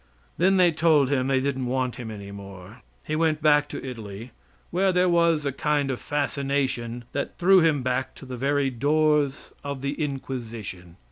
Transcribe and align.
Then 0.39 0.57
they 0.57 0.71
told 0.71 1.11
him 1.11 1.27
they 1.27 1.39
didn't 1.39 1.67
want 1.67 1.97
him 1.97 2.09
any 2.09 2.31
more. 2.31 2.81
He 3.05 3.15
went 3.15 3.39
back 3.39 3.69
to 3.69 3.85
Italy, 3.87 4.31
where 4.71 4.91
there 4.91 5.07
was 5.07 5.45
a 5.45 5.51
kind 5.51 5.91
of 5.91 6.01
fascination 6.01 7.03
that 7.11 7.37
threw 7.37 7.59
him 7.59 7.83
back 7.83 8.15
to 8.15 8.25
the 8.25 8.35
very 8.35 8.71
doors 8.71 9.53
of 9.63 9.83
the 9.83 9.91
Inquisition. 10.03 10.97